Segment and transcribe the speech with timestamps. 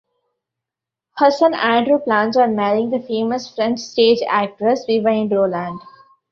[1.17, 5.79] Her son Andrew plans on marrying the famous French stage actress Vivienne Rolland.